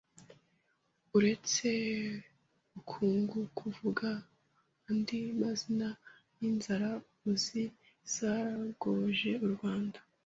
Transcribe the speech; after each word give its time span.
Uretse 1.17 1.69
Rukungugu 2.73 3.65
vuga 3.77 4.09
andi 4.89 5.19
mazina 5.41 5.87
y’inzara 6.39 6.89
uzi 7.29 7.63
zayogoje 8.13 9.31
u 9.45 9.47
Rwanda 9.55 9.99